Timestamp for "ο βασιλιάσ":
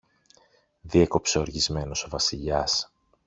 2.03-2.91